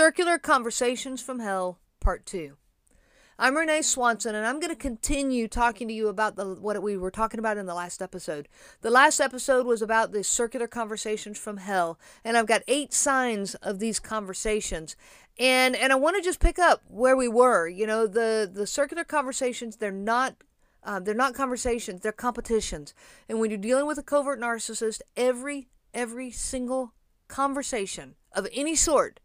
Circular 0.00 0.38
Conversations 0.38 1.20
from 1.20 1.40
Hell, 1.40 1.78
Part 2.00 2.24
2. 2.24 2.56
I'm 3.38 3.54
Renee 3.54 3.82
Swanson, 3.82 4.34
and 4.34 4.46
I'm 4.46 4.58
going 4.58 4.74
to 4.74 4.74
continue 4.74 5.46
talking 5.46 5.88
to 5.88 5.92
you 5.92 6.08
about 6.08 6.36
the, 6.36 6.54
what 6.54 6.82
we 6.82 6.96
were 6.96 7.10
talking 7.10 7.38
about 7.38 7.58
in 7.58 7.66
the 7.66 7.74
last 7.74 8.00
episode. 8.00 8.48
The 8.80 8.88
last 8.88 9.20
episode 9.20 9.66
was 9.66 9.82
about 9.82 10.12
the 10.12 10.24
circular 10.24 10.66
conversations 10.66 11.38
from 11.38 11.58
hell, 11.58 11.98
and 12.24 12.38
I've 12.38 12.46
got 12.46 12.62
eight 12.66 12.94
signs 12.94 13.56
of 13.56 13.78
these 13.78 14.00
conversations. 14.00 14.96
And 15.38 15.76
and 15.76 15.92
I 15.92 15.96
want 15.96 16.16
to 16.16 16.22
just 16.22 16.40
pick 16.40 16.58
up 16.58 16.82
where 16.88 17.14
we 17.14 17.28
were. 17.28 17.68
You 17.68 17.86
know, 17.86 18.06
the 18.06 18.50
the 18.50 18.66
circular 18.66 19.04
conversations 19.04 19.76
they're 19.76 19.92
not 19.92 20.36
uh, 20.82 21.00
they're 21.00 21.14
not 21.14 21.34
conversations, 21.34 22.00
they're 22.00 22.10
competitions. 22.10 22.94
And 23.28 23.38
when 23.38 23.50
you're 23.50 23.58
dealing 23.58 23.86
with 23.86 23.98
a 23.98 24.02
covert 24.02 24.40
narcissist, 24.40 25.02
every 25.14 25.68
every 25.92 26.30
single 26.30 26.94
conversation 27.28 28.14
of 28.32 28.48
any 28.54 28.74
sort 28.74 29.20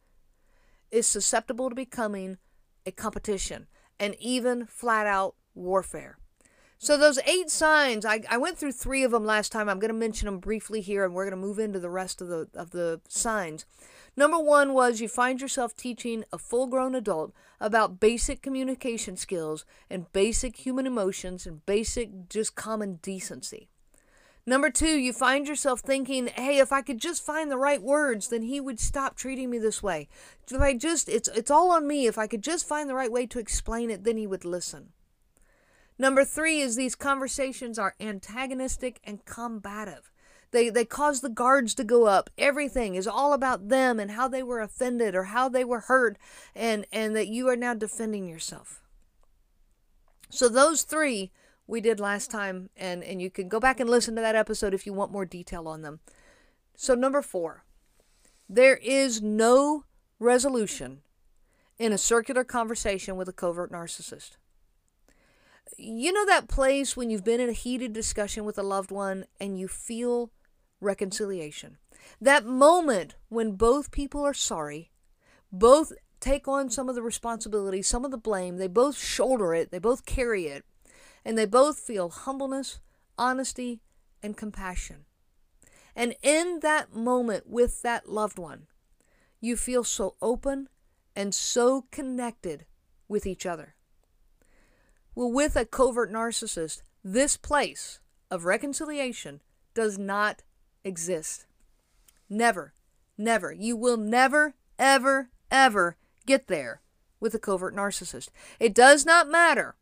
is 0.95 1.05
susceptible 1.05 1.69
to 1.69 1.75
becoming 1.75 2.37
a 2.85 2.91
competition 2.91 3.67
and 3.99 4.15
even 4.19 4.65
flat 4.65 5.05
out 5.05 5.35
warfare. 5.53 6.17
So 6.77 6.97
those 6.97 7.19
eight 7.25 7.49
signs, 7.49 8.05
I, 8.05 8.21
I 8.29 8.37
went 8.37 8.57
through 8.57 8.73
three 8.73 9.03
of 9.03 9.11
them 9.11 9.25
last 9.25 9.51
time. 9.51 9.69
I'm 9.69 9.79
going 9.79 9.93
to 9.93 9.97
mention 9.97 10.25
them 10.25 10.39
briefly 10.39 10.81
here, 10.81 11.05
and 11.05 11.13
we're 11.13 11.23
going 11.23 11.41
to 11.41 11.47
move 11.47 11.57
into 11.57 11.79
the 11.79 11.89
rest 11.89 12.21
of 12.21 12.27
the 12.27 12.47
of 12.53 12.71
the 12.71 13.01
signs. 13.07 13.65
Number 14.17 14.37
one 14.37 14.73
was 14.73 15.01
you 15.01 15.07
find 15.07 15.41
yourself 15.41 15.75
teaching 15.75 16.23
a 16.31 16.37
full-grown 16.37 16.95
adult 16.95 17.33
about 17.59 17.99
basic 17.99 18.41
communication 18.41 19.17
skills 19.17 19.65
and 19.89 20.11
basic 20.13 20.65
human 20.65 20.85
emotions 20.85 21.45
and 21.45 21.65
basic 21.65 22.29
just 22.29 22.55
common 22.55 22.99
decency. 23.01 23.69
Number 24.47 24.69
two, 24.69 24.99
you 24.99 25.11
find 25.11 25.47
yourself 25.47 25.79
thinking, 25.79 26.27
hey, 26.27 26.59
if 26.59 26.71
I 26.71 26.83
could 26.83 26.99
just 26.99 27.25
find 27.25 27.49
the 27.49 27.57
right 27.57 27.81
words, 27.81 28.27
then 28.27 28.43
he 28.43 28.59
would 28.61 28.79
stop 28.79 29.15
treating 29.15 29.49
me 29.49 29.57
this 29.57 29.81
way. 29.81 30.07
If 30.51 30.61
I 30.61 30.75
just, 30.75 31.09
it's, 31.09 31.27
it's 31.29 31.49
all 31.49 31.71
on 31.71 31.87
me. 31.87 32.05
If 32.05 32.19
I 32.19 32.27
could 32.27 32.43
just 32.43 32.67
find 32.67 32.87
the 32.87 32.93
right 32.93 33.11
way 33.11 33.25
to 33.25 33.39
explain 33.39 33.89
it, 33.89 34.03
then 34.03 34.17
he 34.17 34.27
would 34.27 34.45
listen. 34.45 34.89
Number 35.97 36.23
three 36.23 36.59
is 36.59 36.75
these 36.75 36.93
conversations 36.93 37.79
are 37.79 37.95
antagonistic 37.99 38.99
and 39.03 39.25
combative. 39.25 40.11
They, 40.51 40.69
they 40.69 40.85
cause 40.85 41.21
the 41.21 41.29
guards 41.29 41.73
to 41.75 41.83
go 41.83 42.05
up. 42.05 42.29
Everything 42.37 42.93
is 42.95 43.07
all 43.07 43.33
about 43.33 43.69
them 43.69 43.99
and 43.99 44.11
how 44.11 44.27
they 44.27 44.43
were 44.43 44.61
offended 44.61 45.15
or 45.15 45.25
how 45.25 45.49
they 45.49 45.65
were 45.65 45.81
hurt, 45.81 46.17
and, 46.55 46.85
and 46.91 47.15
that 47.15 47.27
you 47.27 47.49
are 47.49 47.55
now 47.55 47.73
defending 47.73 48.27
yourself. 48.27 48.81
So, 50.29 50.47
those 50.47 50.83
three 50.83 51.31
we 51.67 51.81
did 51.81 51.99
last 51.99 52.29
time, 52.29 52.69
and, 52.77 53.03
and 53.03 53.21
you 53.21 53.29
can 53.29 53.49
go 53.49 53.59
back 53.59 53.79
and 53.79 53.89
listen 53.89 54.15
to 54.15 54.21
that 54.21 54.35
episode 54.35 54.73
if 54.73 54.85
you 54.85 54.93
want 54.93 55.11
more 55.11 55.25
detail 55.25 55.67
on 55.67 55.81
them. 55.81 55.99
So, 56.75 56.93
number 56.93 57.21
four, 57.21 57.63
there 58.47 58.77
is 58.77 59.21
no 59.21 59.85
resolution 60.19 61.01
in 61.77 61.91
a 61.91 61.97
circular 61.97 62.43
conversation 62.43 63.15
with 63.15 63.27
a 63.27 63.33
covert 63.33 63.71
narcissist. 63.71 64.31
You 65.77 66.13
know 66.13 66.25
that 66.25 66.47
place 66.47 66.95
when 66.95 67.09
you've 67.09 67.23
been 67.23 67.39
in 67.39 67.49
a 67.49 67.53
heated 67.53 67.91
discussion 67.91 68.45
with 68.45 68.57
a 68.57 68.63
loved 68.63 68.91
one 68.91 69.25
and 69.39 69.59
you 69.59 69.67
feel 69.67 70.31
reconciliation? 70.79 71.77
That 72.21 72.45
moment 72.45 73.15
when 73.29 73.53
both 73.53 73.91
people 73.91 74.23
are 74.23 74.33
sorry, 74.33 74.91
both 75.51 75.91
take 76.19 76.47
on 76.47 76.69
some 76.69 76.87
of 76.87 76.95
the 76.95 77.01
responsibility, 77.01 77.81
some 77.81 78.05
of 78.05 78.11
the 78.11 78.17
blame, 78.17 78.57
they 78.57 78.67
both 78.67 78.97
shoulder 78.97 79.53
it, 79.53 79.71
they 79.71 79.79
both 79.79 80.05
carry 80.05 80.45
it 80.45 80.63
and 81.25 81.37
they 81.37 81.45
both 81.45 81.79
feel 81.79 82.09
humbleness, 82.09 82.79
honesty, 83.17 83.81
and 84.21 84.37
compassion. 84.37 85.05
And 85.95 86.15
in 86.21 86.59
that 86.61 86.93
moment 86.93 87.47
with 87.47 87.81
that 87.81 88.07
loved 88.07 88.37
one, 88.37 88.67
you 89.41 89.57
feel 89.57 89.83
so 89.83 90.15
open 90.21 90.69
and 91.15 91.33
so 91.33 91.85
connected 91.91 92.65
with 93.07 93.25
each 93.25 93.45
other. 93.45 93.75
Well, 95.15 95.31
with 95.31 95.55
a 95.55 95.65
covert 95.65 96.11
narcissist, 96.11 96.81
this 97.03 97.37
place 97.37 97.99
of 98.29 98.45
reconciliation 98.45 99.41
does 99.73 99.97
not 99.97 100.43
exist. 100.83 101.45
Never, 102.29 102.73
never. 103.17 103.53
You 103.53 103.77
will 103.77 103.97
never, 103.97 104.55
ever, 104.77 105.29
ever 105.49 105.95
get 106.25 106.47
there 106.47 106.81
with 107.19 107.33
a 107.33 107.39
covert 107.39 107.75
narcissist. 107.75 108.29
It 108.59 108.73
does 108.73 109.05
not 109.05 109.29
matter 109.29 109.75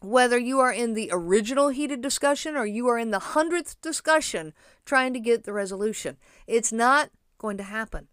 whether 0.00 0.38
you 0.38 0.60
are 0.60 0.72
in 0.72 0.94
the 0.94 1.08
original 1.12 1.68
heated 1.68 2.00
discussion 2.00 2.56
or 2.56 2.66
you 2.66 2.86
are 2.88 2.98
in 2.98 3.10
the 3.10 3.18
hundredth 3.18 3.80
discussion 3.80 4.52
trying 4.84 5.12
to 5.12 5.20
get 5.20 5.44
the 5.44 5.52
resolution. 5.52 6.16
It's 6.46 6.72
not 6.72 7.10
going 7.38 7.56
to 7.56 7.62
happen. 7.62 8.08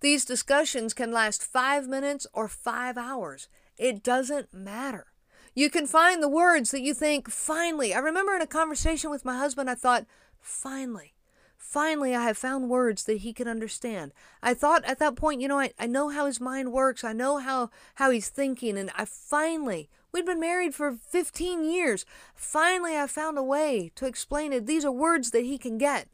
These 0.00 0.24
discussions 0.24 0.94
can 0.94 1.12
last 1.12 1.42
five 1.42 1.86
minutes 1.86 2.26
or 2.32 2.48
five 2.48 2.96
hours. 2.96 3.48
It 3.76 4.02
doesn't 4.02 4.52
matter. 4.52 5.06
You 5.54 5.68
can 5.68 5.86
find 5.86 6.22
the 6.22 6.28
words 6.28 6.70
that 6.70 6.80
you 6.80 6.94
think, 6.94 7.30
finally. 7.30 7.92
I 7.92 7.98
remember 7.98 8.34
in 8.34 8.42
a 8.42 8.46
conversation 8.46 9.10
with 9.10 9.24
my 9.24 9.36
husband, 9.36 9.68
I 9.68 9.74
thought, 9.74 10.06
finally. 10.40 11.14
Finally, 11.60 12.16
I 12.16 12.22
have 12.22 12.38
found 12.38 12.70
words 12.70 13.04
that 13.04 13.18
he 13.18 13.34
can 13.34 13.46
understand. 13.46 14.12
I 14.42 14.54
thought 14.54 14.82
at 14.86 14.98
that 14.98 15.14
point, 15.14 15.42
you 15.42 15.46
know, 15.46 15.60
I, 15.60 15.72
I 15.78 15.86
know 15.86 16.08
how 16.08 16.24
his 16.24 16.40
mind 16.40 16.72
works. 16.72 17.04
I 17.04 17.12
know 17.12 17.36
how, 17.36 17.68
how 17.96 18.10
he's 18.10 18.30
thinking. 18.30 18.78
And 18.78 18.90
I 18.96 19.04
finally, 19.04 19.90
we'd 20.10 20.24
been 20.24 20.40
married 20.40 20.74
for 20.74 20.90
15 20.90 21.62
years. 21.70 22.06
Finally, 22.34 22.96
I 22.96 23.06
found 23.06 23.36
a 23.36 23.42
way 23.42 23.92
to 23.96 24.06
explain 24.06 24.54
it. 24.54 24.64
These 24.64 24.86
are 24.86 24.90
words 24.90 25.32
that 25.32 25.44
he 25.44 25.58
can 25.58 25.76
get. 25.76 26.08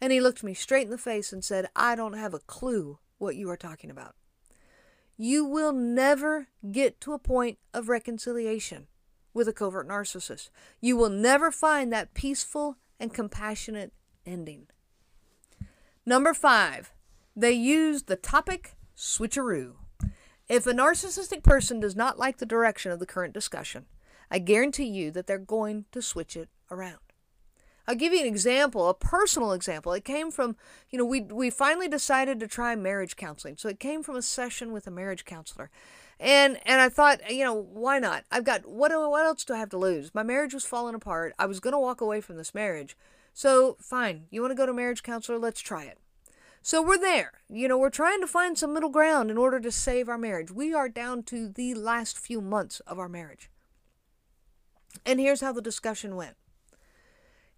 And 0.00 0.12
he 0.12 0.20
looked 0.20 0.42
me 0.42 0.52
straight 0.52 0.86
in 0.86 0.90
the 0.90 0.98
face 0.98 1.32
and 1.32 1.44
said, 1.44 1.68
I 1.76 1.94
don't 1.94 2.14
have 2.14 2.34
a 2.34 2.40
clue 2.40 2.98
what 3.18 3.36
you 3.36 3.48
are 3.50 3.56
talking 3.56 3.88
about. 3.88 4.16
You 5.16 5.44
will 5.44 5.72
never 5.72 6.48
get 6.70 7.00
to 7.02 7.12
a 7.12 7.20
point 7.20 7.58
of 7.72 7.88
reconciliation 7.88 8.88
with 9.32 9.46
a 9.46 9.52
covert 9.52 9.88
narcissist. 9.88 10.50
You 10.80 10.96
will 10.96 11.08
never 11.08 11.52
find 11.52 11.92
that 11.92 12.14
peaceful 12.14 12.78
and 12.98 13.14
compassionate 13.14 13.92
ending. 14.26 14.66
Number 16.04 16.34
five, 16.34 16.92
they 17.34 17.52
use 17.52 18.04
the 18.04 18.16
topic 18.16 18.74
switcheroo. 18.96 19.74
If 20.48 20.66
a 20.66 20.72
narcissistic 20.72 21.42
person 21.42 21.80
does 21.80 21.96
not 21.96 22.18
like 22.18 22.38
the 22.38 22.46
direction 22.46 22.92
of 22.92 23.00
the 23.00 23.06
current 23.06 23.34
discussion, 23.34 23.86
I 24.30 24.38
guarantee 24.38 24.84
you 24.84 25.10
that 25.12 25.26
they're 25.26 25.38
going 25.38 25.86
to 25.92 26.02
switch 26.02 26.36
it 26.36 26.48
around. 26.70 26.98
I'll 27.88 27.94
give 27.94 28.12
you 28.12 28.20
an 28.20 28.26
example, 28.26 28.88
a 28.88 28.94
personal 28.94 29.52
example. 29.52 29.92
It 29.92 30.04
came 30.04 30.30
from, 30.30 30.56
you 30.90 30.98
know, 30.98 31.04
we 31.04 31.20
we 31.20 31.50
finally 31.50 31.88
decided 31.88 32.40
to 32.40 32.48
try 32.48 32.74
marriage 32.74 33.14
counseling. 33.16 33.56
So 33.56 33.68
it 33.68 33.78
came 33.78 34.02
from 34.02 34.16
a 34.16 34.22
session 34.22 34.72
with 34.72 34.86
a 34.88 34.90
marriage 34.90 35.24
counselor. 35.24 35.70
And 36.18 36.58
and 36.66 36.80
I 36.80 36.88
thought, 36.88 37.30
you 37.30 37.44
know, 37.44 37.54
why 37.54 37.98
not? 38.00 38.24
I've 38.30 38.44
got 38.44 38.66
what 38.66 38.90
what 38.90 39.24
else 39.24 39.44
do 39.44 39.54
I 39.54 39.58
have 39.58 39.70
to 39.70 39.78
lose? 39.78 40.14
My 40.14 40.24
marriage 40.24 40.54
was 40.54 40.64
falling 40.64 40.96
apart. 40.96 41.34
I 41.38 41.46
was 41.46 41.60
going 41.60 41.72
to 41.72 41.78
walk 41.78 42.00
away 42.00 42.20
from 42.20 42.36
this 42.36 42.54
marriage. 42.54 42.96
So, 43.36 43.76
fine, 43.82 44.28
you 44.30 44.40
want 44.40 44.52
to 44.52 44.56
go 44.56 44.64
to 44.64 44.72
marriage 44.72 45.02
counselor? 45.02 45.38
Let's 45.38 45.60
try 45.60 45.84
it. 45.84 45.98
So 46.62 46.80
we're 46.80 46.96
there. 46.96 47.32
You 47.50 47.68
know, 47.68 47.76
we're 47.76 47.90
trying 47.90 48.22
to 48.22 48.26
find 48.26 48.56
some 48.56 48.72
middle 48.72 48.88
ground 48.88 49.30
in 49.30 49.36
order 49.36 49.60
to 49.60 49.70
save 49.70 50.08
our 50.08 50.16
marriage. 50.16 50.50
We 50.50 50.72
are 50.72 50.88
down 50.88 51.22
to 51.24 51.50
the 51.50 51.74
last 51.74 52.18
few 52.18 52.40
months 52.40 52.80
of 52.86 52.98
our 52.98 53.10
marriage. 53.10 53.50
And 55.04 55.20
here's 55.20 55.42
how 55.42 55.52
the 55.52 55.60
discussion 55.60 56.16
went. 56.16 56.36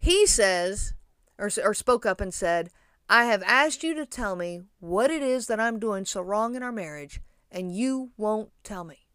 He 0.00 0.26
says, 0.26 0.94
or, 1.38 1.48
or 1.62 1.74
spoke 1.74 2.04
up 2.04 2.20
and 2.20 2.34
said, 2.34 2.70
I 3.08 3.26
have 3.26 3.44
asked 3.44 3.84
you 3.84 3.94
to 3.94 4.04
tell 4.04 4.34
me 4.34 4.62
what 4.80 5.12
it 5.12 5.22
is 5.22 5.46
that 5.46 5.60
I'm 5.60 5.78
doing 5.78 6.04
so 6.06 6.20
wrong 6.20 6.56
in 6.56 6.64
our 6.64 6.72
marriage, 6.72 7.20
and 7.52 7.72
you 7.72 8.10
won't 8.16 8.50
tell 8.64 8.82
me. 8.82 9.06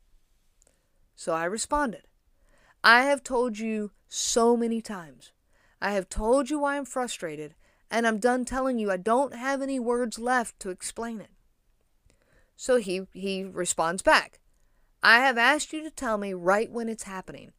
So 1.13 1.33
I 1.33 1.43
responded, 1.43 2.03
I 2.85 3.01
have 3.01 3.21
told 3.21 3.59
you 3.59 3.91
so 4.07 4.55
many 4.55 4.81
times 4.81 5.32
I 5.83 5.91
have 5.91 6.07
told 6.07 6.49
you 6.49 6.59
why 6.59 6.77
I'm 6.77 6.85
frustrated, 6.85 7.55
and 7.91 8.07
I'm 8.07 8.17
done 8.17 8.45
telling 8.45 8.79
you 8.79 8.89
I 8.89 8.95
don't 8.95 9.35
have 9.35 9.61
any 9.61 9.81
words 9.81 10.17
left 10.17 10.57
to 10.61 10.69
explain 10.69 11.19
it. 11.19 11.31
So 12.55 12.77
he, 12.77 13.01
he 13.11 13.43
responds 13.43 14.01
back 14.01 14.39
I 15.03 15.19
have 15.19 15.37
asked 15.37 15.73
you 15.73 15.83
to 15.83 15.91
tell 15.91 16.17
me 16.17 16.33
right 16.33 16.71
when 16.71 16.87
it's 16.87 17.03
happening. 17.03 17.51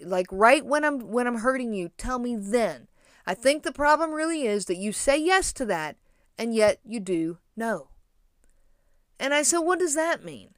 Like 0.00 0.28
right 0.30 0.64
when 0.64 0.84
I'm 0.84 1.10
when 1.10 1.26
I'm 1.26 1.38
hurting 1.38 1.72
you, 1.72 1.90
tell 1.98 2.20
me 2.20 2.36
then. 2.36 2.86
I 3.26 3.34
think 3.34 3.64
the 3.64 3.72
problem 3.72 4.12
really 4.12 4.46
is 4.46 4.66
that 4.66 4.76
you 4.76 4.92
say 4.92 5.18
yes 5.18 5.52
to 5.54 5.64
that 5.66 5.96
and 6.38 6.54
yet 6.54 6.78
you 6.84 7.00
do 7.00 7.38
no. 7.56 7.88
And 9.18 9.34
I 9.34 9.42
said, 9.42 9.58
What 9.58 9.80
does 9.80 9.96
that 9.96 10.24
mean? 10.24 10.54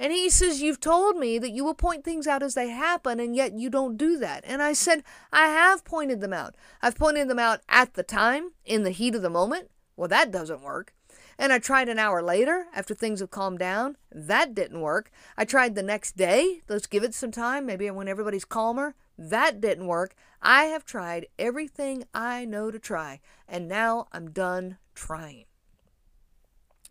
And 0.00 0.14
he 0.14 0.30
says, 0.30 0.62
You've 0.62 0.80
told 0.80 1.18
me 1.18 1.38
that 1.38 1.50
you 1.50 1.62
will 1.62 1.74
point 1.74 2.04
things 2.04 2.26
out 2.26 2.42
as 2.42 2.54
they 2.54 2.70
happen, 2.70 3.20
and 3.20 3.36
yet 3.36 3.52
you 3.52 3.68
don't 3.68 3.98
do 3.98 4.16
that. 4.16 4.42
And 4.46 4.62
I 4.62 4.72
said, 4.72 5.04
I 5.30 5.48
have 5.48 5.84
pointed 5.84 6.22
them 6.22 6.32
out. 6.32 6.54
I've 6.80 6.96
pointed 6.96 7.28
them 7.28 7.38
out 7.38 7.60
at 7.68 7.92
the 7.92 8.02
time, 8.02 8.52
in 8.64 8.82
the 8.82 8.92
heat 8.92 9.14
of 9.14 9.20
the 9.20 9.28
moment. 9.28 9.70
Well, 9.96 10.08
that 10.08 10.30
doesn't 10.30 10.62
work. 10.62 10.94
And 11.38 11.52
I 11.52 11.58
tried 11.58 11.90
an 11.90 11.98
hour 11.98 12.22
later, 12.22 12.64
after 12.74 12.94
things 12.94 13.20
have 13.20 13.30
calmed 13.30 13.58
down. 13.58 13.98
That 14.10 14.54
didn't 14.54 14.80
work. 14.80 15.10
I 15.36 15.44
tried 15.44 15.74
the 15.74 15.82
next 15.82 16.16
day. 16.16 16.62
Let's 16.66 16.86
give 16.86 17.04
it 17.04 17.14
some 17.14 17.30
time, 17.30 17.66
maybe 17.66 17.90
when 17.90 18.08
everybody's 18.08 18.46
calmer. 18.46 18.94
That 19.18 19.60
didn't 19.60 19.86
work. 19.86 20.14
I 20.40 20.64
have 20.64 20.86
tried 20.86 21.26
everything 21.38 22.04
I 22.14 22.46
know 22.46 22.70
to 22.70 22.78
try, 22.78 23.20
and 23.46 23.68
now 23.68 24.08
I'm 24.12 24.30
done 24.30 24.78
trying. 24.94 25.44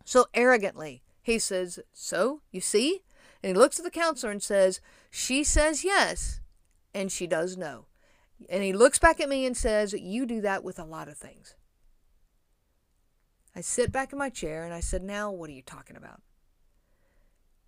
So 0.06 0.28
arrogantly, 0.36 1.02
he 1.22 1.40
says, 1.40 1.80
So, 1.94 2.42
you 2.52 2.62
see? 2.62 3.04
And 3.42 3.56
he 3.56 3.60
looks 3.60 3.80
at 3.80 3.86
the 3.86 3.92
counselor 3.92 4.32
and 4.32 4.44
says, 4.44 4.82
She 5.10 5.44
says 5.44 5.84
yes, 5.84 6.42
and 6.94 7.12
she 7.12 7.28
does 7.28 7.58
no. 7.58 7.86
And 8.50 8.64
he 8.64 8.74
looks 8.74 9.00
back 9.00 9.20
at 9.20 9.30
me 9.30 9.46
and 9.46 9.56
says, 9.56 9.94
You 9.94 10.26
do 10.26 10.42
that 10.42 10.64
with 10.64 10.80
a 10.80 10.86
lot 10.86 11.08
of 11.08 11.18
things. 11.18 11.56
I 13.56 13.62
sit 13.62 13.92
back 13.92 14.14
in 14.14 14.20
my 14.20 14.30
chair 14.30 14.64
and 14.64 14.74
I 14.74 14.80
said, 14.80 15.04
Now, 15.04 15.32
what 15.32 15.50
are 15.50 15.54
you 15.54 15.62
talking 15.62 15.96
about? 15.96 16.22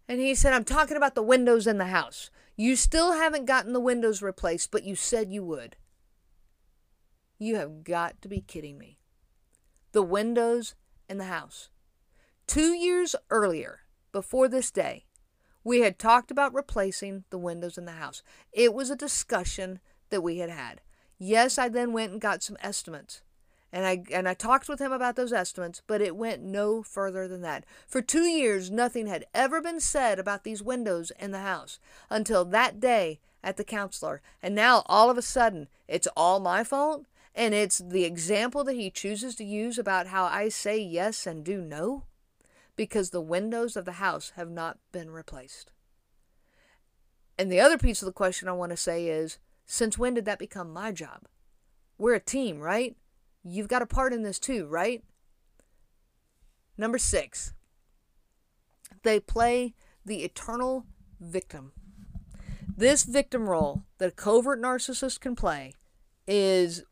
And 0.08 0.20
he 0.20 0.36
said, 0.36 0.54
I'm 0.54 0.66
talking 0.66 0.98
about 0.98 1.16
the 1.16 1.24
windows 1.24 1.68
in 1.68 1.78
the 1.78 1.86
house. 1.86 2.30
You 2.58 2.76
still 2.76 3.14
haven't 3.14 3.46
gotten 3.46 3.74
the 3.74 3.80
windows 3.80 4.22
replaced, 4.22 4.72
but 4.72 4.84
you 4.84 4.96
said 4.96 5.32
you 5.32 5.44
would. 5.44 5.78
You 7.40 7.56
have 7.56 7.84
got 7.84 8.22
to 8.22 8.28
be 8.28 8.42
kidding 8.42 8.78
me. 8.78 9.00
The 9.94 10.04
windows 10.04 10.76
in 11.10 11.18
the 11.18 11.26
house. 11.26 11.70
Two 12.52 12.74
years 12.74 13.16
earlier, 13.30 13.80
before 14.12 14.50
this 14.50 14.72
day, 14.72 15.06
we 15.64 15.80
had 15.80 15.98
talked 15.98 16.32
about 16.32 16.54
replacing 16.54 17.24
the 17.30 17.38
windows 17.38 17.78
in 17.78 17.86
the 17.86 17.94
house. 17.94 18.24
It 18.52 18.74
was 18.74 18.90
a 18.90 18.96
discussion 18.98 19.80
that 20.10 20.20
we 20.20 20.40
had 20.40 20.50
had. 20.50 20.82
Yes, 21.18 21.58
I 21.58 21.70
then 21.70 21.94
went 21.94 22.12
and 22.12 22.20
got 22.20 22.44
some 22.44 22.58
estimates. 22.60 23.22
And 23.72 23.86
I 23.86 24.04
and 24.12 24.28
I 24.28 24.34
talked 24.34 24.68
with 24.68 24.82
him 24.82 24.92
about 24.92 25.16
those 25.16 25.32
estimates, 25.32 25.82
but 25.88 26.02
it 26.02 26.18
went 26.18 26.44
no 26.44 26.84
further 26.84 27.26
than 27.26 27.40
that. 27.40 27.66
For 27.88 28.02
2 28.02 28.24
years 28.24 28.70
nothing 28.70 29.08
had 29.08 29.24
ever 29.34 29.62
been 29.62 29.80
said 29.80 30.20
about 30.20 30.44
these 30.44 30.62
windows 30.62 31.14
in 31.18 31.32
the 31.32 31.40
house 31.40 31.80
until 32.10 32.44
that 32.44 32.82
day 32.82 33.22
at 33.42 33.56
the 33.56 33.64
counselor. 33.64 34.22
And 34.44 34.54
now 34.54 34.84
all 34.88 35.10
of 35.10 35.18
a 35.18 35.22
sudden 35.22 35.70
it's 35.88 36.08
all 36.18 36.42
my 36.42 36.66
fault 36.66 37.06
and 37.34 37.54
it's 37.54 37.78
the 37.78 38.04
example 38.04 38.66
that 38.66 38.76
he 38.76 38.92
chooses 38.92 39.36
to 39.36 39.46
use 39.46 39.78
about 39.78 40.08
how 40.08 40.26
I 40.26 40.50
say 40.50 40.78
yes 40.78 41.26
and 41.26 41.46
do 41.46 41.62
no 41.62 42.04
because 42.76 43.10
the 43.10 43.22
windows 43.22 43.76
of 43.76 43.86
the 43.86 43.94
house 43.94 44.34
have 44.36 44.50
not 44.50 44.78
been 44.92 45.12
replaced. 45.12 45.72
And 47.38 47.52
the 47.52 47.60
other 47.60 47.78
piece 47.78 48.02
of 48.02 48.06
the 48.06 48.12
question 48.12 48.48
I 48.48 48.54
want 48.54 48.72
to 48.72 48.78
say 48.78 49.08
is 49.08 49.40
since 49.66 49.98
when 49.98 50.14
did 50.14 50.26
that 50.26 50.40
become 50.40 50.72
my 50.72 50.92
job? 50.92 51.28
We're 51.98 52.16
a 52.16 52.20
team, 52.20 52.60
right? 52.60 52.96
You've 53.44 53.68
got 53.68 53.82
a 53.82 53.88
part 53.88 54.14
in 54.14 54.24
this 54.24 54.40
too, 54.40 54.68
right? 54.68 55.04
Number 56.78 56.98
six, 56.98 57.54
they 59.04 59.20
play 59.20 59.74
the 60.06 60.24
eternal 60.24 60.86
victim. 61.20 61.72
This 62.76 63.04
victim 63.04 63.50
role 63.50 63.84
that 63.98 64.10
a 64.10 64.16
covert 64.16 64.62
narcissist 64.62 65.20
can 65.20 65.36
play 65.36 65.74
is 66.28 66.84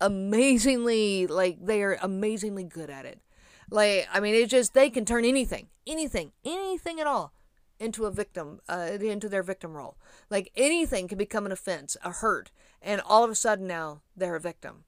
amazingly, 0.00 1.26
like, 1.26 1.58
they 1.64 1.82
are 1.82 1.98
amazingly 2.00 2.64
good 2.64 2.88
at 2.88 3.04
it. 3.04 3.20
Like, 3.70 4.08
I 4.12 4.20
mean, 4.20 4.34
it's 4.34 4.50
just, 4.50 4.74
they 4.74 4.90
can 4.90 5.04
turn 5.04 5.24
anything, 5.24 5.68
anything, 5.86 6.32
anything 6.44 7.00
at 7.00 7.06
all 7.06 7.32
into 7.78 8.04
a 8.04 8.10
victim, 8.10 8.60
uh, 8.68 8.98
into 9.00 9.28
their 9.28 9.42
victim 9.42 9.76
role. 9.76 9.96
Like, 10.28 10.50
anything 10.56 11.08
can 11.08 11.18
become 11.18 11.46
an 11.46 11.52
offense, 11.52 11.96
a 12.04 12.10
hurt, 12.10 12.50
and 12.82 13.00
all 13.00 13.24
of 13.24 13.30
a 13.30 13.34
sudden 13.34 13.66
now 13.66 14.02
they're 14.16 14.36
a 14.36 14.40
victim. 14.40 14.84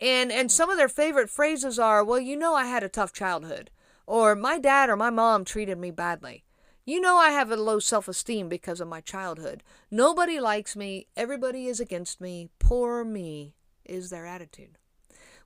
And 0.00 0.32
and 0.32 0.50
some 0.50 0.70
of 0.70 0.78
their 0.78 0.88
favorite 0.88 1.30
phrases 1.30 1.78
are, 1.78 2.02
"Well, 2.02 2.18
you 2.18 2.36
know 2.36 2.54
I 2.54 2.64
had 2.66 2.82
a 2.82 2.88
tough 2.88 3.12
childhood," 3.12 3.70
or 4.06 4.34
"My 4.34 4.58
dad 4.58 4.88
or 4.88 4.96
my 4.96 5.10
mom 5.10 5.44
treated 5.44 5.78
me 5.78 5.90
badly." 5.90 6.44
You 6.84 7.00
know 7.00 7.16
I 7.16 7.30
have 7.30 7.52
a 7.52 7.56
low 7.56 7.78
self-esteem 7.78 8.48
because 8.48 8.80
of 8.80 8.88
my 8.88 9.00
childhood. 9.00 9.62
Nobody 9.90 10.40
likes 10.40 10.74
me, 10.74 11.06
everybody 11.16 11.66
is 11.66 11.78
against 11.78 12.20
me, 12.20 12.48
poor 12.58 13.04
me 13.04 13.54
is 13.84 14.10
their 14.10 14.26
attitude. 14.26 14.78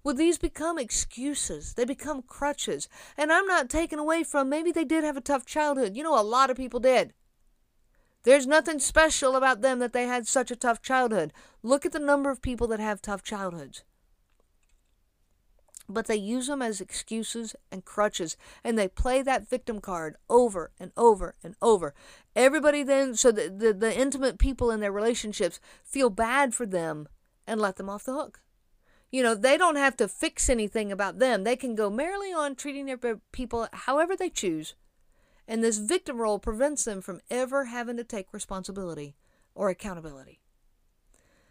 Well, 0.07 0.15
these 0.15 0.39
become 0.39 0.79
excuses. 0.79 1.75
They 1.75 1.85
become 1.85 2.23
crutches. 2.23 2.89
And 3.17 3.33
I'm 3.33 3.45
not 3.45 3.69
taken 3.69 3.99
away 3.99 4.23
from 4.23 4.49
maybe 4.49 4.71
they 4.71 4.85
did 4.85 5.03
have 5.03 5.17
a 5.17 5.21
tough 5.21 5.45
childhood. 5.45 5.97
You 5.97 6.05
know, 6.05 6.17
a 6.17 6.23
lot 6.23 6.49
of 6.49 6.57
people 6.57 6.79
did. 6.79 7.13
There's 8.23 8.47
nothing 8.47 8.79
special 8.79 9.35
about 9.35 9.63
them 9.63 9.81
that 9.81 9.93
they 9.93 10.05
had 10.05 10.29
such 10.29 10.53
a 10.53 10.57
tough 10.57 10.81
childhood. 10.81 11.33
Look 11.65 11.85
at 11.85 11.91
the 11.91 11.99
number 11.99 12.31
of 12.31 12.41
people 12.41 12.69
that 12.69 12.79
have 12.79 13.03
tough 13.03 13.25
childhoods 13.25 13.83
but 15.89 16.07
they 16.07 16.17
use 16.17 16.49
them 16.49 16.63
as 16.63 16.81
excuses 16.81 17.55
and 17.71 17.85
crutches 17.85 18.37
and 18.65 18.77
they 18.77 18.89
play 18.89 19.23
that 19.23 19.49
victim 19.49 19.81
card 19.81 20.17
over 20.29 20.73
and 20.81 20.91
over 20.97 21.37
and 21.45 21.55
over 21.63 21.95
everybody 22.35 22.83
then 22.83 23.15
so 23.15 23.31
the, 23.31 23.49
the, 23.49 23.73
the, 23.73 23.97
intimate 23.97 24.37
people 24.37 24.73
in 24.73 24.81
their 24.81 24.91
relationships 24.91 25.61
feel 25.85 26.11
bad 26.11 26.53
for 26.53 26.67
them 26.67 27.07
and 27.47 27.61
let 27.61 27.77
them 27.77 27.89
off 27.89 28.03
the 28.03 28.13
hook 28.13 28.41
you 29.11 29.23
know 29.23 29.35
they 29.35 29.57
don't 29.57 29.77
have 29.77 29.97
to 29.97 30.09
fix 30.09 30.49
anything 30.49 30.91
about 30.91 31.19
them 31.19 31.45
they 31.45 31.57
can 31.57 31.75
go 31.75 31.89
merrily 31.91 32.33
on 32.33 32.55
treating 32.55 32.87
their 32.87 33.21
people 33.33 33.69
however 33.73 34.17
they 34.17 34.31
choose 34.31 34.75
and 35.49 35.63
this 35.63 35.79
victim 35.79 36.21
role 36.21 36.39
prevents 36.39 36.85
them 36.85 37.01
from 37.01 37.21
ever 37.31 37.67
having 37.67 37.97
to 37.97 38.05
take 38.05 38.33
responsibility 38.33 39.15
or 39.55 39.69
accountability 39.69 40.41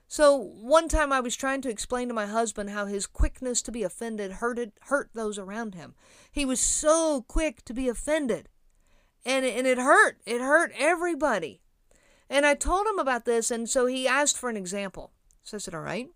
so 0.08 0.36
one 0.38 0.88
time 0.88 1.12
I 1.12 1.20
was 1.20 1.36
trying 1.36 1.62
to 1.62 1.70
explain 1.70 2.08
to 2.08 2.14
my 2.14 2.28
husband 2.28 2.70
how 2.70 2.86
his 2.86 3.08
quickness 3.08 3.62
to 3.64 3.72
be 3.72 3.84
offended 3.84 4.34
hurted 4.34 4.72
hurt 4.82 5.10
those 5.14 5.40
around 5.40 5.74
him. 5.76 5.96
He 6.32 6.46
was 6.46 6.60
so 6.60 7.26
quick 7.28 7.66
to 7.66 7.74
be 7.74 7.90
offended. 7.90 8.50
And 9.26 9.44
it, 9.44 9.58
and 9.58 9.66
it 9.66 9.80
hurt. 9.80 10.20
It 10.26 10.42
hurt 10.42 10.72
everybody. 10.78 11.62
And 12.30 12.46
I 12.46 12.54
told 12.54 12.86
him 12.86 13.00
about 13.00 13.26
this 13.26 13.50
and 13.50 13.68
so 13.68 13.88
he 13.88 14.08
asked 14.08 14.38
for 14.38 14.50
an 14.50 14.58
example. 14.58 15.12
So 15.44 15.58
I 15.58 15.60
said, 15.60 15.76
"All 15.76 15.82
right." 15.82 16.10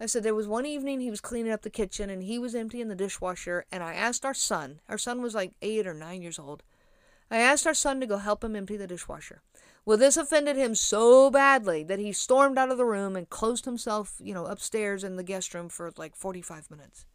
I 0.00 0.06
said 0.06 0.22
there 0.22 0.34
was 0.34 0.48
one 0.48 0.64
evening 0.64 1.00
he 1.00 1.10
was 1.10 1.20
cleaning 1.20 1.52
up 1.52 1.60
the 1.62 1.70
kitchen 1.70 2.08
and 2.08 2.22
he 2.22 2.38
was 2.38 2.54
emptying 2.54 2.88
the 2.88 2.94
dishwasher 2.94 3.66
and 3.70 3.82
I 3.82 3.92
asked 3.92 4.24
our 4.24 4.34
son. 4.34 4.80
Our 4.88 4.96
son 4.96 5.20
was 5.20 5.34
like 5.34 5.52
8 5.60 5.86
or 5.86 5.92
9 5.92 6.22
years 6.22 6.38
old. 6.38 6.62
I 7.30 7.36
asked 7.36 7.66
our 7.66 7.74
son 7.74 8.00
to 8.00 8.06
go 8.06 8.16
help 8.16 8.42
him 8.42 8.56
empty 8.56 8.76
the 8.76 8.86
dishwasher. 8.86 9.42
Well, 9.84 9.98
this 9.98 10.16
offended 10.16 10.56
him 10.56 10.74
so 10.74 11.30
badly 11.30 11.82
that 11.84 11.98
he 11.98 12.12
stormed 12.12 12.58
out 12.58 12.70
of 12.70 12.78
the 12.78 12.84
room 12.84 13.14
and 13.14 13.28
closed 13.28 13.66
himself, 13.66 14.16
you 14.18 14.34
know, 14.34 14.46
upstairs 14.46 15.04
in 15.04 15.16
the 15.16 15.22
guest 15.22 15.54
room 15.54 15.68
for 15.68 15.92
like 15.96 16.16
45 16.16 16.70
minutes. 16.70 17.06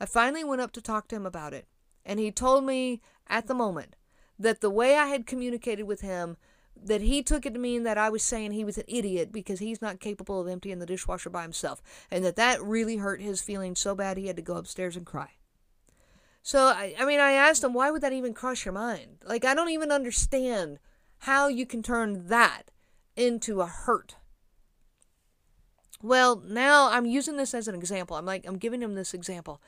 I 0.00 0.06
finally 0.06 0.44
went 0.44 0.60
up 0.60 0.72
to 0.72 0.82
talk 0.82 1.08
to 1.08 1.16
him 1.16 1.26
about 1.26 1.54
it, 1.54 1.66
and 2.04 2.18
he 2.18 2.30
told 2.30 2.64
me 2.64 3.00
at 3.28 3.46
the 3.46 3.54
moment 3.54 3.96
that 4.38 4.60
the 4.60 4.70
way 4.70 4.96
I 4.96 5.06
had 5.06 5.26
communicated 5.26 5.84
with 5.84 6.00
him 6.00 6.36
that 6.82 7.00
he 7.00 7.22
took 7.22 7.46
it 7.46 7.54
to 7.54 7.60
mean 7.60 7.82
that 7.84 7.98
I 7.98 8.10
was 8.10 8.22
saying 8.22 8.52
he 8.52 8.64
was 8.64 8.78
an 8.78 8.84
idiot 8.86 9.32
because 9.32 9.58
he's 9.58 9.80
not 9.80 10.00
capable 10.00 10.40
of 10.40 10.48
emptying 10.48 10.78
the 10.78 10.86
dishwasher 10.86 11.30
by 11.30 11.42
himself, 11.42 11.82
and 12.10 12.24
that 12.24 12.36
that 12.36 12.62
really 12.62 12.96
hurt 12.96 13.20
his 13.20 13.40
feelings 13.40 13.80
so 13.80 13.94
bad 13.94 14.16
he 14.16 14.26
had 14.26 14.36
to 14.36 14.42
go 14.42 14.56
upstairs 14.56 14.96
and 14.96 15.06
cry. 15.06 15.30
So, 16.42 16.66
I, 16.66 16.94
I 16.98 17.06
mean, 17.06 17.20
I 17.20 17.32
asked 17.32 17.64
him, 17.64 17.72
why 17.72 17.90
would 17.90 18.02
that 18.02 18.12
even 18.12 18.34
cross 18.34 18.66
your 18.66 18.74
mind? 18.74 19.18
Like, 19.24 19.46
I 19.46 19.54
don't 19.54 19.70
even 19.70 19.90
understand 19.90 20.78
how 21.20 21.48
you 21.48 21.64
can 21.64 21.82
turn 21.82 22.28
that 22.28 22.64
into 23.16 23.62
a 23.62 23.66
hurt. 23.66 24.16
Well, 26.02 26.42
now 26.46 26.90
I'm 26.90 27.06
using 27.06 27.38
this 27.38 27.54
as 27.54 27.66
an 27.66 27.74
example. 27.74 28.18
I'm 28.18 28.26
like 28.26 28.46
I'm 28.46 28.58
giving 28.58 28.82
him 28.82 28.94
this 28.94 29.14
example. 29.14 29.62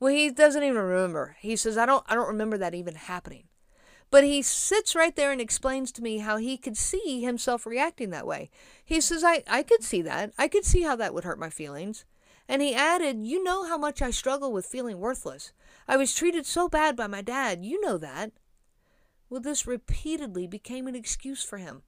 Well, 0.00 0.10
he 0.10 0.30
doesn't 0.30 0.62
even 0.62 0.82
remember. 0.82 1.36
He 1.38 1.54
says 1.54 1.76
I 1.76 1.84
don't 1.84 2.02
I 2.08 2.14
don't 2.14 2.28
remember 2.28 2.56
that 2.56 2.74
even 2.74 2.94
happening. 2.94 3.44
But 4.12 4.24
he 4.24 4.42
sits 4.42 4.94
right 4.94 5.16
there 5.16 5.32
and 5.32 5.40
explains 5.40 5.90
to 5.92 6.02
me 6.02 6.18
how 6.18 6.36
he 6.36 6.58
could 6.58 6.76
see 6.76 7.22
himself 7.22 7.64
reacting 7.64 8.10
that 8.10 8.26
way. 8.26 8.50
He 8.84 9.00
says, 9.00 9.24
I, 9.24 9.42
I 9.46 9.62
could 9.62 9.82
see 9.82 10.02
that. 10.02 10.34
I 10.36 10.48
could 10.48 10.66
see 10.66 10.82
how 10.82 10.96
that 10.96 11.14
would 11.14 11.24
hurt 11.24 11.38
my 11.38 11.48
feelings. 11.48 12.04
And 12.46 12.60
he 12.60 12.74
added, 12.74 13.24
You 13.24 13.42
know 13.42 13.66
how 13.66 13.78
much 13.78 14.02
I 14.02 14.10
struggle 14.10 14.52
with 14.52 14.66
feeling 14.66 14.98
worthless. 14.98 15.52
I 15.88 15.96
was 15.96 16.14
treated 16.14 16.44
so 16.44 16.68
bad 16.68 16.94
by 16.94 17.06
my 17.06 17.22
dad. 17.22 17.64
You 17.64 17.80
know 17.80 17.96
that. 17.96 18.32
Well, 19.30 19.40
this 19.40 19.66
repeatedly 19.66 20.46
became 20.46 20.86
an 20.86 20.94
excuse 20.94 21.42
for 21.42 21.56
him, 21.56 21.80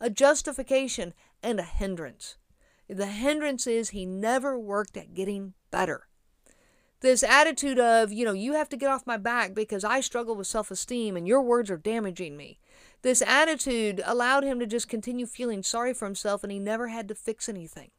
a 0.00 0.08
justification, 0.08 1.14
and 1.42 1.58
a 1.58 1.64
hindrance. 1.64 2.36
The 2.88 3.06
hindrance 3.06 3.66
is 3.66 3.88
he 3.88 4.06
never 4.06 4.56
worked 4.56 4.96
at 4.96 5.14
getting 5.14 5.54
better. 5.72 6.06
This 7.06 7.22
attitude 7.22 7.78
of, 7.78 8.12
you 8.12 8.24
know, 8.24 8.32
you 8.32 8.54
have 8.54 8.68
to 8.68 8.76
get 8.76 8.90
off 8.90 9.06
my 9.06 9.16
back 9.16 9.54
because 9.54 9.84
I 9.84 10.00
struggle 10.00 10.34
with 10.34 10.48
self 10.48 10.72
esteem 10.72 11.16
and 11.16 11.24
your 11.28 11.40
words 11.40 11.70
are 11.70 11.76
damaging 11.76 12.36
me. 12.36 12.58
This 13.02 13.22
attitude 13.22 14.02
allowed 14.04 14.42
him 14.42 14.58
to 14.58 14.66
just 14.66 14.88
continue 14.88 15.24
feeling 15.24 15.62
sorry 15.62 15.94
for 15.94 16.06
himself 16.06 16.42
and 16.42 16.50
he 16.50 16.58
never 16.58 16.88
had 16.88 17.06
to 17.06 17.14
fix 17.14 17.48
anything. 17.48 17.92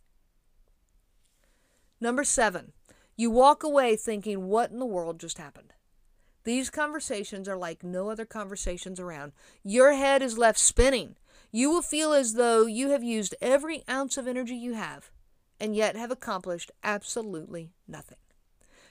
Number 2.01 2.25
seven, 2.25 2.73
you 3.15 3.31
walk 3.31 3.63
away 3.63 3.95
thinking, 3.95 4.49
what 4.49 4.71
in 4.71 4.79
the 4.79 4.85
world 4.85 5.21
just 5.21 5.37
happened? 5.37 5.71
These 6.43 6.69
conversations 6.69 7.47
are 7.47 7.55
like 7.55 7.85
no 7.85 8.09
other 8.09 8.25
conversations 8.25 8.99
around. 8.99 9.31
Your 9.63 9.93
head 9.93 10.21
is 10.21 10.37
left 10.37 10.59
spinning. 10.59 11.15
You 11.49 11.69
will 11.69 11.81
feel 11.81 12.11
as 12.11 12.33
though 12.33 12.65
you 12.65 12.89
have 12.89 13.03
used 13.05 13.35
every 13.39 13.85
ounce 13.89 14.17
of 14.17 14.27
energy 14.27 14.57
you 14.57 14.73
have 14.73 15.11
and 15.61 15.77
yet 15.77 15.95
have 15.95 16.11
accomplished 16.11 16.71
absolutely 16.83 17.71
nothing. 17.87 18.17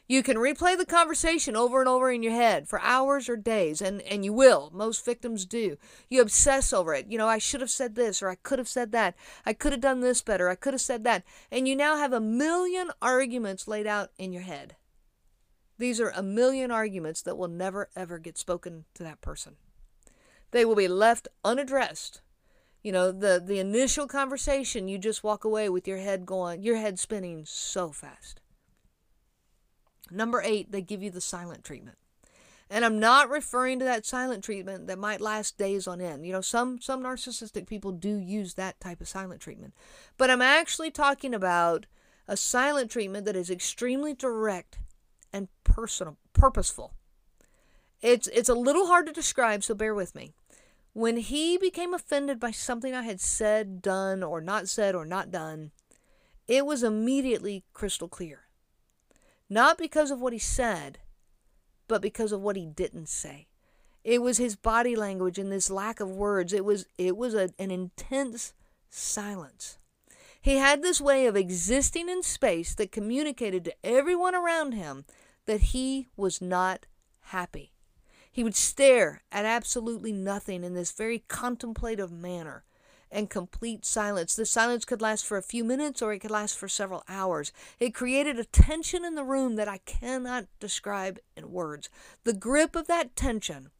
You 0.08 0.22
can 0.22 0.36
replay 0.36 0.78
the 0.78 0.86
conversation 0.86 1.56
over 1.56 1.80
and 1.80 1.88
over 1.88 2.12
in 2.12 2.22
your 2.22 2.32
head 2.32 2.68
for 2.68 2.80
hours 2.80 3.28
or 3.28 3.36
days, 3.36 3.82
and, 3.82 4.00
and 4.02 4.25
you 4.25 4.32
will. 4.32 4.70
Most 4.72 5.04
victims 5.04 5.44
do. 5.44 5.76
You 6.08 6.22
obsess 6.22 6.72
over 6.72 6.94
it. 6.94 7.06
You 7.08 7.18
know, 7.18 7.26
I 7.26 7.38
should 7.38 7.60
have 7.60 7.70
said 7.70 7.96
this, 7.96 8.22
or 8.22 8.28
I 8.28 8.36
could 8.36 8.60
have 8.60 8.68
said 8.68 8.92
that. 8.92 9.16
I 9.44 9.52
could 9.52 9.72
have 9.72 9.80
done 9.80 10.00
this 10.00 10.22
better. 10.22 10.48
I 10.48 10.54
could 10.54 10.75
have 10.75 10.80
said 10.80 11.02
that. 11.04 11.25
And 11.50 11.66
you 11.66 11.75
now 11.75 11.96
have 11.96 12.12
a 12.12 12.20
million 12.20 12.90
arguments 13.02 13.66
laid 13.66 13.86
out 13.86 14.10
in 14.16 14.32
your 14.32 14.42
head. 14.42 14.76
These 15.78 16.00
are 16.00 16.10
a 16.10 16.22
million 16.22 16.70
arguments 16.70 17.20
that 17.22 17.36
will 17.36 17.48
never 17.48 17.90
ever 17.96 18.18
get 18.18 18.38
spoken 18.38 18.84
to 18.94 19.02
that 19.02 19.20
person. 19.20 19.56
They 20.52 20.64
will 20.64 20.76
be 20.76 20.88
left 20.88 21.28
unaddressed. 21.44 22.22
You 22.82 22.92
know, 22.92 23.10
the 23.10 23.42
the 23.44 23.58
initial 23.58 24.06
conversation, 24.06 24.88
you 24.88 24.98
just 24.98 25.25
walk 25.25 25.44
away 25.44 25.68
with 25.68 25.88
your 25.88 25.98
head 25.98 26.25
going, 26.25 26.62
your 26.62 26.76
head 26.76 26.98
spinning 26.98 27.44
so 27.44 27.90
fast. 27.90 28.40
Number 30.10 30.40
8, 30.42 30.70
they 30.70 30.82
give 30.82 31.02
you 31.02 31.10
the 31.10 31.20
silent 31.20 31.64
treatment. 31.64 31.98
And 32.68 32.84
I'm 32.84 32.98
not 32.98 33.30
referring 33.30 33.78
to 33.78 33.84
that 33.84 34.04
silent 34.04 34.42
treatment 34.42 34.88
that 34.88 34.98
might 34.98 35.20
last 35.20 35.56
days 35.56 35.86
on 35.86 36.00
end. 36.00 36.26
You 36.26 36.32
know, 36.32 36.40
some 36.40 36.80
some 36.80 37.02
narcissistic 37.02 37.66
people 37.66 37.92
do 37.92 38.16
use 38.16 38.54
that 38.54 38.80
type 38.80 39.00
of 39.00 39.08
silent 39.08 39.40
treatment. 39.40 39.75
But 40.16 40.30
I'm 40.30 40.42
actually 40.42 40.90
talking 40.90 41.32
about 41.32 41.86
a 42.26 42.36
silent 42.36 42.90
treatment 42.90 43.25
that 43.26 43.36
is 43.36 43.50
extremely 43.50 44.14
direct 44.14 44.80
and 45.32 45.46
personal, 45.62 46.16
purposeful. 46.32 46.94
It's 48.02 48.26
it's 48.28 48.48
a 48.48 48.54
little 48.54 48.88
hard 48.88 49.06
to 49.06 49.12
describe, 49.12 49.62
so 49.62 49.75
bear 49.75 49.94
with 49.94 50.16
me. 50.16 50.32
When 50.92 51.18
he 51.18 51.58
became 51.58 51.94
offended 51.94 52.40
by 52.40 52.50
something 52.50 52.94
I 52.94 53.02
had 53.02 53.20
said, 53.20 53.82
done, 53.82 54.22
or 54.22 54.40
not 54.40 54.68
said, 54.68 54.94
or 54.94 55.04
not 55.04 55.30
done, 55.30 55.70
it 56.48 56.64
was 56.66 56.82
immediately 56.82 57.64
crystal 57.75 58.08
clear. 58.08 58.46
Not 59.49 59.79
because 59.79 60.11
of 60.11 60.21
what 60.21 60.33
he 60.33 60.38
said, 60.38 60.99
but 61.88 62.03
because 62.03 62.33
of 62.33 62.41
what 62.41 62.57
he 62.57 62.67
didn't 62.67 63.09
say. 63.09 63.47
It 64.03 64.23
was 64.23 64.38
his 64.38 64.57
body 64.57 64.95
language 64.95 65.38
and 65.38 65.50
this 65.50 65.71
lack 65.71 66.00
of 66.00 66.11
words. 66.11 66.53
It 66.53 66.65
was 66.65 66.87
it 66.99 67.17
was 67.17 67.35
a, 67.35 67.50
an 67.59 67.71
intense 67.71 68.55
silence. 68.88 69.79
He 70.41 70.57
had 70.57 70.83
this 70.83 71.00
way 71.00 71.26
of 71.26 71.37
existing 71.37 72.09
in 72.09 72.23
space 72.23 72.75
that 72.76 72.93
communicated 72.93 73.65
to 73.65 73.75
everyone 73.85 74.35
around 74.35 74.73
him 74.73 75.05
that 75.47 75.61
he 75.61 76.07
was 76.17 76.41
not 76.41 76.87
happy. 77.21 77.73
He 78.31 78.45
would 78.45 78.55
stare 78.55 79.23
at 79.33 79.45
absolutely 79.45 80.12
nothing 80.12 80.62
in 80.62 80.75
this 80.75 80.93
very 80.93 81.25
contemplative 81.26 82.12
manner 82.12 82.65
and 83.10 83.30
complete 83.30 83.84
silence. 83.84 84.34
The 84.34 84.46
silence 84.46 84.84
could 84.84 85.00
last 85.00 85.25
for 85.25 85.36
a 85.36 85.42
few 85.42 85.64
minutes 85.64 86.02
or 86.02 86.12
it 86.12 86.20
could 86.20 86.30
last 86.30 86.58
for 86.58 86.68
several 86.68 87.04
hours. 87.08 87.52
It 87.78 87.94
created 87.94 88.38
a 88.38 88.44
tension 88.44 89.04
in 89.04 89.14
the 89.14 89.25
room 89.25 89.56
that 89.56 89.68
I 89.68 89.78
cannot 89.78 90.46
describe 90.60 91.18
in 91.36 91.50
words. 91.50 91.88
The 92.25 92.32
grip 92.32 92.76
of 92.76 92.86
that 92.88 93.16
tension 93.16 93.70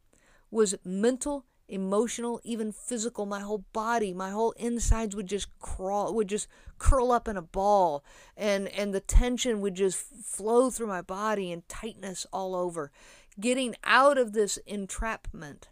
was 0.49 0.75
mental, 0.83 1.45
emotional, 1.67 2.39
even 2.43 2.71
physical. 2.71 3.25
My 3.25 3.41
whole 3.41 3.65
body, 3.73 4.13
my 4.13 4.29
whole 4.29 4.51
insides 4.53 5.15
would 5.15 5.27
just 5.27 5.47
crawl, 5.59 6.13
would 6.13 6.29
just 6.29 6.47
curl 6.77 7.11
up 7.11 7.27
in 7.27 7.37
a 7.37 7.41
ball, 7.41 8.03
and 8.35 8.67
and 8.69 8.93
the 8.93 8.99
tension 8.99 9.61
would 9.61 9.75
just 9.75 9.97
flow 9.97 10.69
through 10.69 10.87
my 10.87 11.01
body 11.01 11.51
and 11.51 11.67
tightness 11.67 12.25
all 12.31 12.55
over. 12.55 12.91
Getting 13.39 13.75
out 13.83 14.17
of 14.17 14.33
this 14.33 14.57
entrapment 14.65 15.69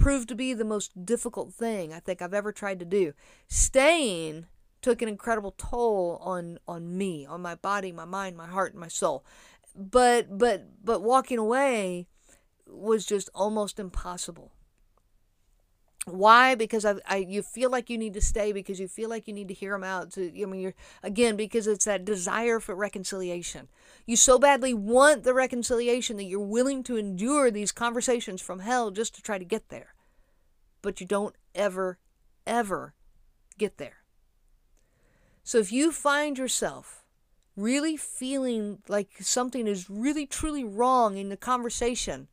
proved 0.00 0.28
to 0.30 0.34
be 0.34 0.54
the 0.54 0.64
most 0.64 1.04
difficult 1.04 1.52
thing 1.52 1.92
I 1.92 2.00
think 2.00 2.20
I've 2.20 2.34
ever 2.34 2.50
tried 2.50 2.80
to 2.80 2.84
do. 2.84 3.12
Staying 3.46 4.46
took 4.82 5.02
an 5.02 5.08
incredible 5.08 5.54
toll 5.56 6.18
on 6.22 6.58
on 6.66 6.96
me, 6.96 7.26
on 7.26 7.42
my 7.42 7.54
body, 7.54 7.92
my 7.92 8.06
mind, 8.06 8.36
my 8.36 8.46
heart, 8.46 8.72
and 8.72 8.80
my 8.80 8.88
soul. 8.88 9.24
But 9.76 10.36
but 10.38 10.84
but 10.84 11.02
walking 11.02 11.38
away 11.38 12.08
was 12.66 13.04
just 13.06 13.28
almost 13.34 13.78
impossible. 13.78 14.52
Why? 16.06 16.54
Because 16.54 16.84
I, 16.84 16.94
I, 17.06 17.16
you 17.16 17.42
feel 17.42 17.70
like 17.70 17.90
you 17.90 17.98
need 17.98 18.14
to 18.14 18.22
stay 18.22 18.52
because 18.52 18.80
you 18.80 18.88
feel 18.88 19.10
like 19.10 19.28
you 19.28 19.34
need 19.34 19.48
to 19.48 19.54
hear 19.54 19.72
them 19.72 19.84
out. 19.84 20.12
To, 20.12 20.42
I 20.42 20.46
mean, 20.46 20.60
you're 20.60 20.74
again 21.02 21.36
because 21.36 21.66
it's 21.66 21.84
that 21.84 22.04
desire 22.04 22.58
for 22.58 22.74
reconciliation. 22.74 23.68
You 24.06 24.16
so 24.16 24.38
badly 24.38 24.72
want 24.72 25.24
the 25.24 25.34
reconciliation 25.34 26.16
that 26.16 26.24
you're 26.24 26.40
willing 26.40 26.82
to 26.84 26.96
endure 26.96 27.50
these 27.50 27.70
conversations 27.70 28.40
from 28.40 28.60
hell 28.60 28.90
just 28.90 29.14
to 29.16 29.22
try 29.22 29.38
to 29.38 29.44
get 29.44 29.68
there, 29.68 29.94
but 30.80 31.00
you 31.00 31.06
don't 31.06 31.36
ever, 31.54 31.98
ever 32.46 32.94
get 33.58 33.76
there. 33.76 33.98
So 35.44 35.58
if 35.58 35.70
you 35.70 35.92
find 35.92 36.38
yourself 36.38 37.04
really 37.56 37.96
feeling 37.96 38.78
like 38.88 39.10
something 39.20 39.66
is 39.66 39.90
really 39.90 40.26
truly 40.26 40.64
wrong 40.64 41.18
in 41.18 41.28
the 41.28 41.36
conversation 41.36 42.28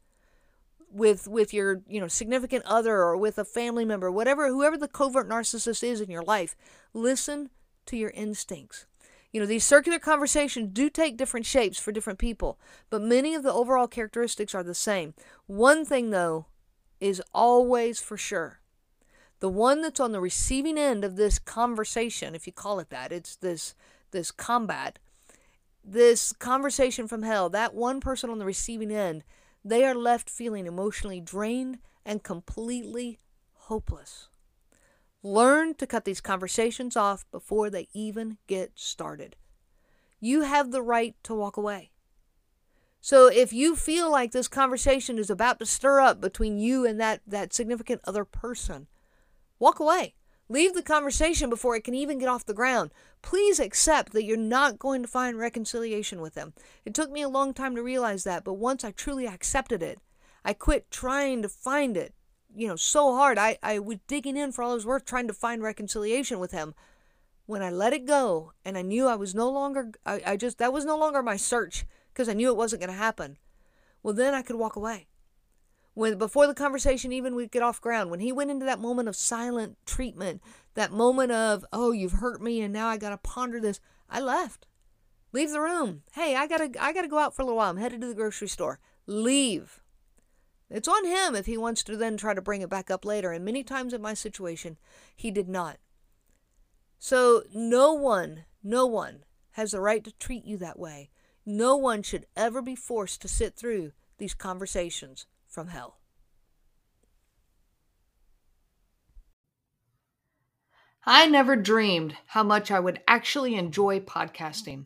with 0.89 1.27
with 1.27 1.53
your 1.53 1.81
you 1.87 1.99
know 1.99 2.07
significant 2.07 2.63
other 2.65 2.97
or 2.97 3.17
with 3.17 3.37
a 3.37 3.45
family 3.45 3.85
member 3.85 4.11
whatever 4.11 4.47
whoever 4.47 4.77
the 4.77 4.87
covert 4.87 5.27
narcissist 5.27 5.83
is 5.83 6.01
in 6.01 6.09
your 6.09 6.23
life 6.23 6.55
listen 6.93 7.49
to 7.85 7.97
your 7.97 8.11
instincts. 8.11 8.85
You 9.31 9.41
know 9.41 9.47
these 9.47 9.65
circular 9.65 9.99
conversations 9.99 10.69
do 10.73 10.89
take 10.89 11.17
different 11.17 11.45
shapes 11.45 11.77
for 11.77 11.91
different 11.91 12.19
people 12.19 12.59
but 12.89 13.01
many 13.01 13.35
of 13.35 13.43
the 13.43 13.53
overall 13.53 13.87
characteristics 13.87 14.55
are 14.55 14.63
the 14.63 14.73
same. 14.73 15.13
One 15.45 15.85
thing 15.85 16.11
though 16.11 16.47
is 16.99 17.21
always 17.33 17.99
for 17.99 18.17
sure. 18.17 18.59
The 19.39 19.49
one 19.49 19.81
that's 19.81 19.99
on 19.99 20.13
the 20.13 20.21
receiving 20.21 20.77
end 20.77 21.03
of 21.03 21.15
this 21.15 21.39
conversation 21.39 22.35
if 22.35 22.47
you 22.47 22.53
call 22.53 22.79
it 22.79 22.89
that 22.89 23.11
it's 23.11 23.35
this 23.35 23.75
this 24.11 24.31
combat 24.31 24.99
this 25.83 26.33
conversation 26.33 27.07
from 27.07 27.23
hell 27.23 27.49
that 27.49 27.73
one 27.73 27.99
person 27.99 28.29
on 28.29 28.39
the 28.39 28.45
receiving 28.45 28.91
end 28.91 29.23
they 29.69 29.85
are 29.85 29.95
left 29.95 30.29
feeling 30.29 30.65
emotionally 30.65 31.19
drained 31.19 31.79
and 32.05 32.23
completely 32.23 33.19
hopeless. 33.53 34.29
Learn 35.23 35.73
to 35.75 35.87
cut 35.87 36.05
these 36.05 36.21
conversations 36.21 36.95
off 36.95 37.25
before 37.31 37.69
they 37.69 37.89
even 37.93 38.37
get 38.47 38.71
started. 38.75 39.35
You 40.19 40.41
have 40.41 40.71
the 40.71 40.81
right 40.81 41.15
to 41.23 41.35
walk 41.35 41.57
away. 41.57 41.91
So 43.01 43.27
if 43.27 43.51
you 43.53 43.75
feel 43.75 44.09
like 44.09 44.31
this 44.31 44.47
conversation 44.47 45.17
is 45.17 45.29
about 45.29 45.59
to 45.59 45.65
stir 45.65 45.99
up 45.99 46.19
between 46.21 46.57
you 46.57 46.85
and 46.85 46.99
that, 46.99 47.21
that 47.27 47.53
significant 47.53 48.01
other 48.05 48.25
person, 48.25 48.87
walk 49.59 49.79
away. 49.79 50.15
Leave 50.49 50.73
the 50.73 50.81
conversation 50.81 51.49
before 51.49 51.75
it 51.75 51.83
can 51.83 51.93
even 51.93 52.19
get 52.19 52.29
off 52.29 52.45
the 52.45 52.53
ground. 52.53 52.91
Please 53.21 53.59
accept 53.59 54.13
that 54.13 54.23
you're 54.23 54.37
not 54.37 54.79
going 54.79 55.01
to 55.01 55.07
find 55.07 55.37
reconciliation 55.37 56.21
with 56.21 56.35
them. 56.35 56.53
It 56.85 56.93
took 56.93 57.11
me 57.11 57.21
a 57.21 57.29
long 57.29 57.53
time 57.53 57.75
to 57.75 57.83
realize 57.83 58.23
that, 58.23 58.45
but 58.45 58.53
once 58.53 58.85
I 58.85 58.91
truly 58.91 59.27
accepted 59.27 59.83
it, 59.83 59.99
I 60.45 60.53
quit 60.53 60.89
trying 60.89 61.41
to 61.41 61.49
find 61.49 61.97
it, 61.97 62.13
you 62.55 62.67
know, 62.67 62.77
so 62.77 63.13
hard. 63.13 63.37
I, 63.37 63.57
I 63.61 63.79
was 63.79 63.97
digging 64.07 64.37
in 64.37 64.53
for 64.53 64.63
all 64.63 64.71
it 64.71 64.75
was 64.75 64.85
worth 64.85 65.03
trying 65.03 65.27
to 65.27 65.33
find 65.33 65.61
reconciliation 65.61 66.39
with 66.39 66.51
him. 66.51 66.73
When 67.45 67.61
I 67.61 67.69
let 67.69 67.93
it 67.93 68.05
go 68.05 68.53
and 68.63 68.77
I 68.77 68.81
knew 68.83 69.07
I 69.07 69.15
was 69.15 69.35
no 69.35 69.49
longer, 69.49 69.91
I, 70.05 70.21
I 70.25 70.37
just, 70.37 70.59
that 70.59 70.71
was 70.71 70.85
no 70.85 70.97
longer 70.97 71.21
my 71.21 71.35
search 71.35 71.85
because 72.13 72.29
I 72.29 72.33
knew 72.33 72.49
it 72.49 72.57
wasn't 72.57 72.81
going 72.81 72.91
to 72.91 72.97
happen. 72.97 73.37
Well, 74.01 74.13
then 74.13 74.33
I 74.33 74.41
could 74.41 74.55
walk 74.55 74.77
away 74.77 75.07
when 75.97 76.15
before 76.15 76.45
the 76.45 76.53
conversation 76.53 77.11
even 77.11 77.33
would 77.33 77.49
get 77.49 77.63
off 77.63 77.81
ground 77.81 78.11
when 78.11 78.19
he 78.19 78.31
went 78.31 78.51
into 78.51 78.65
that 78.67 78.79
moment 78.79 79.09
of 79.09 79.15
silent 79.15 79.75
treatment 79.83 80.39
that 80.75 80.91
moment 80.91 81.31
of 81.31 81.65
oh 81.73 81.91
you've 81.91 82.13
hurt 82.13 82.39
me 82.39 82.61
and 82.61 82.71
now 82.71 82.87
i 82.87 82.97
gotta 82.97 83.17
ponder 83.17 83.59
this 83.59 83.79
i 84.07 84.19
left. 84.19 84.67
Leave 85.33 85.49
the 85.49 85.59
room. 85.59 86.03
Hey 86.13 86.35
i 86.35 86.45
gotta 86.45 86.69
i 86.79 86.93
gotta 86.93 87.07
go 87.07 87.17
out 87.17 87.35
for 87.35 87.41
a 87.41 87.45
little 87.45 87.57
while. 87.57 87.71
I'm 87.71 87.77
headed 87.77 88.01
to 88.01 88.07
the 88.07 88.13
grocery 88.13 88.47
store. 88.47 88.79
Leave. 89.07 89.81
It's 90.69 90.87
on 90.87 91.03
him 91.03 91.33
if 91.33 91.47
he 91.47 91.57
wants 91.57 91.81
to 91.83 91.97
then 91.97 92.15
try 92.15 92.35
to 92.35 92.41
bring 92.41 92.61
it 92.61 92.69
back 92.69 92.91
up 92.91 93.03
later 93.03 93.31
and 93.31 93.43
many 93.43 93.63
times 93.63 93.91
in 93.91 94.01
my 94.01 94.13
situation 94.13 94.77
he 95.15 95.31
did 95.31 95.49
not. 95.49 95.77
So 96.99 97.41
no 97.55 97.93
one 97.93 98.45
no 98.63 98.85
one 98.85 99.23
has 99.53 99.71
the 99.71 99.81
right 99.81 100.03
to 100.03 100.11
treat 100.19 100.45
you 100.45 100.57
that 100.57 100.77
way. 100.77 101.09
No 101.43 101.75
one 101.75 102.03
should 102.03 102.27
ever 102.35 102.61
be 102.61 102.75
forced 102.75 103.19
to 103.23 103.27
sit 103.27 103.55
through 103.55 103.93
these 104.19 104.35
conversations 104.35 105.25
from 105.57 105.69
hell. 105.69 105.97
I 111.03 111.25
never 111.25 111.55
dreamed 111.55 112.15
how 112.27 112.43
much 112.43 112.69
I 112.69 112.79
would 112.79 113.01
actually 113.07 113.55
enjoy 113.55 114.01
podcasting. 114.01 114.85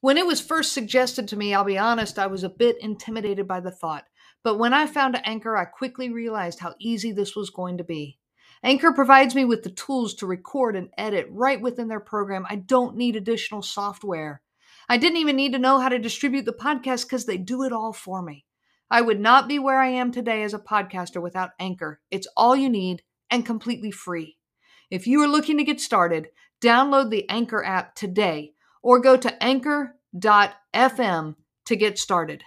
When 0.00 0.16
it 0.16 0.24
was 0.24 0.40
first 0.40 0.72
suggested 0.72 1.28
to 1.28 1.36
me, 1.36 1.52
I'll 1.52 1.62
be 1.62 1.76
honest, 1.76 2.18
I 2.18 2.26
was 2.26 2.42
a 2.42 2.48
bit 2.48 2.80
intimidated 2.80 3.46
by 3.46 3.60
the 3.60 3.70
thought. 3.70 4.04
But 4.42 4.58
when 4.58 4.72
I 4.72 4.86
found 4.86 5.20
Anchor, 5.26 5.58
I 5.58 5.66
quickly 5.66 6.08
realized 6.08 6.60
how 6.60 6.74
easy 6.80 7.12
this 7.12 7.36
was 7.36 7.50
going 7.50 7.76
to 7.76 7.84
be. 7.84 8.18
Anchor 8.62 8.92
provides 8.92 9.34
me 9.34 9.44
with 9.44 9.62
the 9.62 9.70
tools 9.70 10.14
to 10.14 10.26
record 10.26 10.74
and 10.74 10.88
edit 10.96 11.26
right 11.28 11.60
within 11.60 11.88
their 11.88 12.00
program. 12.00 12.46
I 12.48 12.56
don't 12.56 12.96
need 12.96 13.14
additional 13.14 13.60
software. 13.60 14.40
I 14.88 14.96
didn't 14.96 15.18
even 15.18 15.36
need 15.36 15.52
to 15.52 15.58
know 15.58 15.78
how 15.80 15.90
to 15.90 15.98
distribute 15.98 16.46
the 16.46 16.54
podcast 16.54 17.04
because 17.04 17.26
they 17.26 17.36
do 17.36 17.62
it 17.62 17.74
all 17.74 17.92
for 17.92 18.22
me. 18.22 18.46
I 18.90 19.00
would 19.02 19.20
not 19.20 19.48
be 19.48 19.58
where 19.58 19.80
I 19.80 19.88
am 19.88 20.12
today 20.12 20.42
as 20.42 20.54
a 20.54 20.58
podcaster 20.58 21.20
without 21.20 21.50
Anchor. 21.58 22.00
It's 22.10 22.26
all 22.36 22.56
you 22.56 22.70
need 22.70 23.02
and 23.30 23.44
completely 23.44 23.90
free. 23.90 24.38
If 24.90 25.06
you 25.06 25.20
are 25.22 25.28
looking 25.28 25.58
to 25.58 25.64
get 25.64 25.80
started, 25.80 26.28
download 26.62 27.10
the 27.10 27.28
Anchor 27.28 27.62
app 27.62 27.94
today 27.94 28.54
or 28.82 29.00
go 29.00 29.16
to 29.16 29.42
anchor.fm 29.42 31.36
to 31.66 31.76
get 31.76 31.98
started. 31.98 32.44